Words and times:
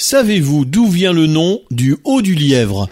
Savez-vous 0.00 0.64
d'où 0.64 0.86
vient 0.86 1.12
le 1.12 1.26
nom 1.26 1.60
du 1.72 1.96
Haut 2.04 2.22
du 2.22 2.36
Lièvre? 2.36 2.88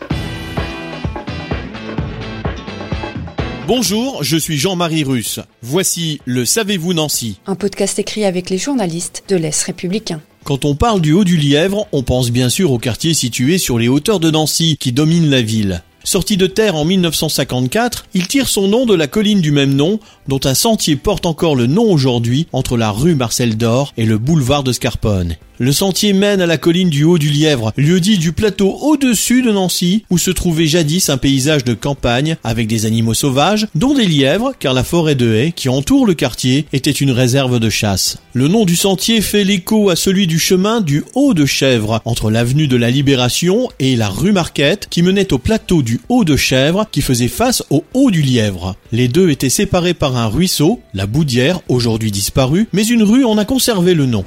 Bonjour, 3.69 4.25
je 4.25 4.37
suis 4.37 4.57
Jean-Marie 4.57 5.05
Russe. 5.05 5.39
Voici 5.63 6.21
le 6.25 6.45
Savez-vous 6.45 6.95
Nancy 6.95 7.39
Un 7.47 7.55
podcast 7.55 8.01
écrit 8.01 8.25
avec 8.25 8.51
les 8.51 8.59
journalistes 8.59 9.23
de 9.29 9.37
l'Est 9.37 9.63
républicain. 9.63 10.21
Quand 10.43 10.65
on 10.65 10.75
parle 10.75 11.01
du 11.01 11.13
Haut 11.13 11.23
du 11.23 11.37
Lièvre, 11.37 11.87
on 11.93 12.03
pense 12.03 12.33
bien 12.33 12.49
sûr 12.49 12.73
au 12.73 12.79
quartier 12.79 13.15
situé 13.15 13.59
sur 13.59 13.79
les 13.79 13.87
hauteurs 13.87 14.19
de 14.19 14.33
Nancy 14.33 14.77
qui 14.77 14.91
domine 14.91 15.31
la 15.31 15.43
ville. 15.43 15.85
Sorti 16.07 16.37
de 16.37 16.47
terre 16.47 16.77
en 16.77 16.85
1954, 16.85 18.07
il 18.15 18.29
tire 18.29 18.49
son 18.49 18.69
nom 18.69 18.87
de 18.87 18.95
la 18.95 19.09
colline 19.09 19.41
du 19.41 19.51
même 19.51 19.75
nom, 19.75 19.99
dont 20.29 20.39
un 20.45 20.55
sentier 20.55 20.95
porte 20.95 21.27
encore 21.27 21.57
le 21.57 21.67
nom 21.67 21.91
aujourd'hui 21.91 22.47
entre 22.53 22.77
la 22.77 22.93
rue 22.93 23.17
Marcel 23.17 23.57
d'Or 23.57 23.93
et 23.97 24.07
le 24.07 24.17
boulevard 24.17 24.63
de 24.63 24.71
Scarpone. 24.71 25.37
Le 25.59 25.73
sentier 25.73 26.13
mène 26.13 26.43
à 26.43 26.47
la 26.47 26.59
colline 26.59 26.91
du 26.91 27.05
Haut 27.05 27.17
du 27.17 27.31
Lièvre, 27.31 27.73
lieu 27.79 27.99
dit 27.99 28.19
du 28.19 28.33
plateau 28.33 28.77
au-dessus 28.83 29.41
de 29.41 29.51
Nancy, 29.51 30.05
où 30.11 30.19
se 30.19 30.31
trouvait 30.31 30.67
jadis 30.67 31.09
un 31.09 31.17
paysage 31.17 31.65
de 31.65 31.73
campagne 31.73 32.37
avec 32.45 32.67
des 32.67 32.85
animaux 32.85 33.15
sauvages, 33.15 33.67
dont 33.75 33.95
des 33.95 34.05
lièvres, 34.05 34.53
car 34.59 34.75
la 34.75 34.85
forêt 34.85 35.15
de 35.15 35.33
haies 35.33 35.53
qui 35.53 35.71
entoure 35.71 36.05
le 36.05 36.13
quartier 36.13 36.67
était 36.75 36.91
une 36.91 37.11
réserve 37.11 37.59
de 37.59 37.71
chasse. 37.71 38.19
Le 38.35 38.49
nom 38.49 38.67
du 38.67 38.77
sentier 38.77 39.23
fait 39.23 39.45
l'écho 39.45 39.89
à 39.89 39.97
celui 39.97 40.27
du 40.27 40.39
chemin 40.39 40.83
du 40.83 41.05
Haut 41.15 41.33
de 41.33 41.47
Chèvre, 41.47 42.03
entre 42.05 42.31
l'avenue 42.31 42.69
de 42.69 42.77
la 42.77 42.91
Libération 42.91 43.71
et 43.79 43.97
la 43.97 44.11
rue 44.11 44.33
Marquette, 44.33 44.89
qui 44.91 45.01
menait 45.01 45.33
au 45.33 45.39
plateau 45.39 45.81
du 45.81 46.01
Haut 46.11 46.25
de 46.25 46.37
Chèvre, 46.37 46.87
qui 46.93 47.01
faisait 47.01 47.29
face 47.29 47.65
au 47.71 47.83
Haut 47.95 48.11
du 48.11 48.21
Lièvre. 48.21 48.77
Les 48.93 49.09
deux 49.09 49.31
étaient 49.31 49.49
séparés 49.49 49.95
par 49.95 50.19
un 50.19 50.27
ruisseau, 50.27 50.81
la 50.93 51.07
Boudière, 51.07 51.61
aujourd'hui 51.69 52.11
disparue, 52.11 52.69
mais 52.75 52.87
une 52.87 53.03
rue 53.03 53.25
en 53.25 53.39
a 53.39 53.47
conservé 53.47 53.95
le 53.95 54.05
nom. 54.05 54.25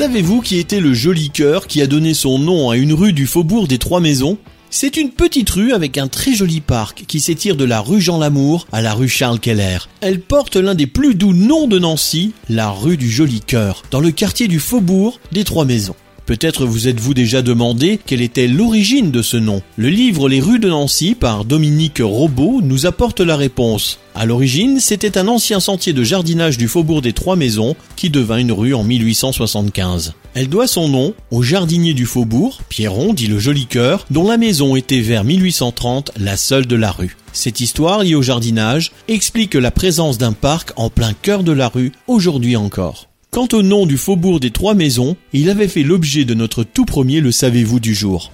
Savez-vous 0.00 0.40
qui 0.40 0.56
était 0.56 0.80
le 0.80 0.94
joli 0.94 1.28
cœur 1.28 1.66
qui 1.66 1.82
a 1.82 1.86
donné 1.86 2.14
son 2.14 2.38
nom 2.38 2.70
à 2.70 2.78
une 2.78 2.94
rue 2.94 3.12
du 3.12 3.26
faubourg 3.26 3.68
des 3.68 3.76
Trois 3.76 4.00
Maisons? 4.00 4.38
C'est 4.70 4.96
une 4.96 5.10
petite 5.10 5.50
rue 5.50 5.74
avec 5.74 5.98
un 5.98 6.08
très 6.08 6.32
joli 6.32 6.62
parc 6.62 7.04
qui 7.06 7.20
s'étire 7.20 7.54
de 7.54 7.66
la 7.66 7.80
rue 7.80 8.00
Jean 8.00 8.16
Lamour 8.16 8.66
à 8.72 8.80
la 8.80 8.94
rue 8.94 9.10
Charles 9.10 9.40
Keller. 9.40 9.76
Elle 10.00 10.22
porte 10.22 10.56
l'un 10.56 10.74
des 10.74 10.86
plus 10.86 11.14
doux 11.14 11.34
noms 11.34 11.66
de 11.66 11.78
Nancy, 11.78 12.32
la 12.48 12.70
rue 12.70 12.96
du 12.96 13.10
Joli 13.10 13.42
Cœur, 13.42 13.82
dans 13.90 14.00
le 14.00 14.10
quartier 14.10 14.48
du 14.48 14.58
faubourg 14.58 15.20
des 15.32 15.44
Trois 15.44 15.66
Maisons. 15.66 15.96
Peut-être 16.30 16.64
vous 16.64 16.86
êtes-vous 16.86 17.12
déjà 17.12 17.42
demandé 17.42 17.98
quelle 18.06 18.22
était 18.22 18.46
l'origine 18.46 19.10
de 19.10 19.20
ce 19.20 19.36
nom. 19.36 19.62
Le 19.76 19.88
livre 19.88 20.28
Les 20.28 20.38
rues 20.38 20.60
de 20.60 20.68
Nancy 20.68 21.16
par 21.16 21.44
Dominique 21.44 21.98
Robot 22.00 22.60
nous 22.62 22.86
apporte 22.86 23.18
la 23.18 23.34
réponse. 23.34 23.98
À 24.14 24.26
l'origine, 24.26 24.78
c'était 24.78 25.18
un 25.18 25.26
ancien 25.26 25.58
sentier 25.58 25.92
de 25.92 26.04
jardinage 26.04 26.56
du 26.56 26.68
faubourg 26.68 27.02
des 27.02 27.12
Trois 27.12 27.34
Maisons 27.34 27.74
qui 27.96 28.10
devint 28.10 28.36
une 28.36 28.52
rue 28.52 28.74
en 28.74 28.84
1875. 28.84 30.12
Elle 30.34 30.48
doit 30.48 30.68
son 30.68 30.88
nom 30.88 31.14
au 31.32 31.42
jardinier 31.42 31.94
du 31.94 32.06
faubourg, 32.06 32.60
Pierron 32.68 33.12
dit 33.12 33.26
le 33.26 33.40
joli 33.40 33.66
cœur, 33.66 34.06
dont 34.12 34.28
la 34.28 34.36
maison 34.36 34.76
était 34.76 35.00
vers 35.00 35.24
1830 35.24 36.12
la 36.16 36.36
seule 36.36 36.66
de 36.66 36.76
la 36.76 36.92
rue. 36.92 37.16
Cette 37.32 37.58
histoire 37.58 38.04
liée 38.04 38.14
au 38.14 38.22
jardinage 38.22 38.92
explique 39.08 39.54
la 39.54 39.72
présence 39.72 40.16
d'un 40.16 40.32
parc 40.32 40.70
en 40.76 40.90
plein 40.90 41.12
cœur 41.12 41.42
de 41.42 41.50
la 41.50 41.66
rue 41.66 41.90
aujourd'hui 42.06 42.54
encore. 42.54 43.09
Quant 43.30 43.46
au 43.52 43.62
nom 43.62 43.86
du 43.86 43.96
faubourg 43.96 44.40
des 44.40 44.50
Trois 44.50 44.74
Maisons, 44.74 45.16
il 45.32 45.50
avait 45.50 45.68
fait 45.68 45.84
l'objet 45.84 46.24
de 46.24 46.34
notre 46.34 46.64
tout 46.64 46.84
premier 46.84 47.20
Le 47.20 47.30
Savez-vous 47.30 47.78
du 47.78 47.94
jour. 47.94 48.32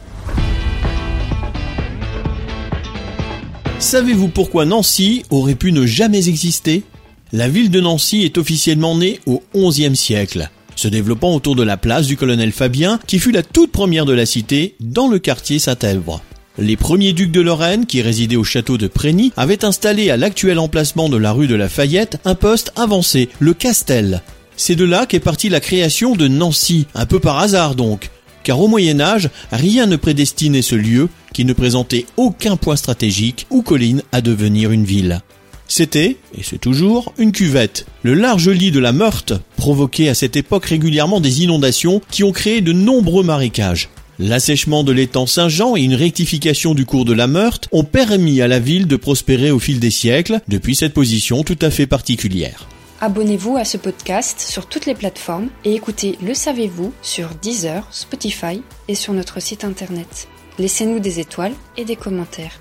Savez-vous 3.79 4.29
pourquoi 4.29 4.65
Nancy 4.65 5.23
aurait 5.29 5.55
pu 5.55 5.73
ne 5.73 5.85
jamais 5.85 6.31
exister? 6.31 6.83
La 7.31 7.47
ville 7.47 7.71
de 7.71 7.79
Nancy 7.79 8.23
est 8.23 8.39
officiellement 8.39 8.97
née 8.97 9.21
au 9.27 9.43
XIe 9.55 9.95
siècle, 9.95 10.49
se 10.77 10.89
développant 10.89 11.35
autour 11.35 11.57
de 11.57 11.63
la 11.63 11.77
place 11.77 12.07
du 12.07 12.17
colonel 12.17 12.53
Fabien, 12.53 12.99
qui 13.07 13.19
fut 13.19 13.33
la 13.33 13.43
toute 13.43 13.73
première 13.73 14.07
de 14.07 14.15
la 14.15 14.25
cité 14.25 14.77
dans 14.81 15.09
le 15.09 15.19
quartier 15.19 15.59
Saint-Èvre. 15.59 16.23
Les 16.57 16.79
premiers 16.79 17.13
ducs 17.13 17.33
de 17.33 17.43
Lorraine, 17.43 17.85
qui 17.85 18.01
résidaient 18.01 18.37
au 18.37 18.45
château 18.45 18.79
de 18.79 18.87
Prégny, 18.87 19.31
avaient 19.37 19.63
installé 19.63 20.09
à 20.09 20.17
l'actuel 20.17 20.59
emplacement 20.59 21.11
de 21.11 21.19
la 21.19 21.33
rue 21.33 21.49
de 21.49 21.55
la 21.55 21.69
Fayette 21.69 22.19
un 22.25 22.35
poste 22.35 22.73
avancé, 22.77 23.29
le 23.41 23.53
Castel, 23.53 24.23
c'est 24.57 24.77
de 24.77 24.85
là 24.85 25.07
qu'est 25.07 25.21
partie 25.21 25.49
la 25.49 25.61
création 25.61 26.17
de 26.17 26.29
Nancy, 26.29 26.87
un 26.95 27.07
peu 27.07 27.21
par 27.21 27.39
hasard 27.39 27.75
donc, 27.75 28.11
car 28.43 28.61
au 28.61 28.69
Moyen 28.69 29.01
Âge, 29.01 29.29
rien 29.51 29.87
ne 29.87 29.97
prédestinait 29.97 30.63
ce 30.63 30.75
lieu 30.75 31.09
qui 31.35 31.45
ne 31.45 31.53
présentait 31.53 32.07
aucun 32.17 32.57
point 32.57 32.77
stratégique 32.77 33.47
ou 33.51 33.63
colline 33.63 34.03
à 34.13 34.21
devenir 34.21 34.71
une 34.71 34.85
ville. 34.85 35.21
C'était, 35.69 36.17
et 36.39 36.43
c'est 36.43 36.61
toujours, 36.61 37.13
une 37.19 37.33
cuvette. 37.33 37.87
Le 38.03 38.15
large 38.15 38.49
lit 38.49 38.71
de 38.71 38.79
la 38.79 38.93
Meurthe 38.93 39.33
provoquait 39.57 40.09
à 40.09 40.15
cette 40.15 40.37
époque 40.37 40.67
régulièrement 40.67 41.21
des 41.21 41.43
inondations 41.43 42.01
qui 42.11 42.23
ont 42.23 42.33
créé 42.33 42.61
de 42.61 42.73
nombreux 42.73 43.25
marécages. 43.25 43.89
L'assèchement 44.19 44.85
de 44.85 44.93
l'étang 44.93 45.27
Saint-Jean 45.27 45.77
et 45.77 45.83
une 45.83 45.95
rectification 45.95 46.75
du 46.75 46.87
cours 46.87 47.05
de 47.05 47.13
la 47.13 47.27
Meurthe 47.27 47.69
ont 47.73 47.85
permis 47.85 48.41
à 48.41 48.49
la 48.49 48.61
ville 48.61 48.87
de 48.87 48.97
prospérer 48.97 49.51
au 49.51 49.59
fil 49.59 49.81
des 49.81 49.91
siècles 49.91 50.41
depuis 50.49 50.77
cette 50.77 50.95
position 50.95 51.43
tout 51.43 51.59
à 51.61 51.71
fait 51.71 51.87
particulière. 51.87 52.69
Abonnez-vous 52.99 53.59
à 53.59 53.67
ce 53.67 53.77
podcast 53.77 54.41
sur 54.41 54.67
toutes 54.67 54.87
les 54.87 54.95
plateformes 54.95 55.51
et 55.65 55.75
écoutez 55.75 56.17
Le 56.23 56.33
Savez-vous 56.33 56.95
sur 57.03 57.29
Deezer, 57.35 57.87
Spotify 57.91 58.63
et 58.89 58.95
sur 58.95 59.13
notre 59.13 59.39
site 59.39 59.65
internet. 59.65 60.29
Laissez-nous 60.59 60.99
des 60.99 61.21
étoiles 61.21 61.53
et 61.77 61.85
des 61.85 61.97
commentaires. 61.97 62.59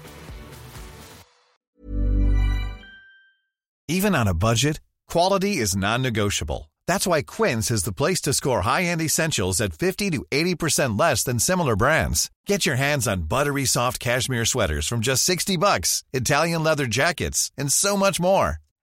Even 3.88 4.14
on 4.14 4.28
a 4.28 4.34
budget, 4.34 4.82
quality 5.10 5.62
is 5.62 5.78
non-negotiable. 5.78 6.70
That's 6.86 7.08
why 7.08 7.22
Quince 7.22 7.72
is 7.72 7.84
the 7.84 7.94
place 7.94 8.20
to 8.24 8.34
score 8.34 8.64
high-end 8.64 9.00
essentials 9.00 9.62
at 9.62 9.72
50 9.74 10.12
to 10.12 10.26
80% 10.32 11.00
less 11.00 11.24
than 11.24 11.40
similar 11.40 11.78
brands. 11.78 12.30
Get 12.46 12.66
your 12.66 12.76
hands 12.76 13.08
on 13.08 13.30
buttery 13.30 13.66
soft 13.66 14.02
cashmere 14.02 14.46
sweaters 14.46 14.86
from 14.86 15.00
just 15.00 15.24
60 15.24 15.56
bucks, 15.56 16.04
Italian 16.12 16.62
leather 16.62 16.88
jackets, 16.88 17.52
and 17.58 17.72
so 17.72 17.96
much 17.96 18.20
more. 18.20 18.60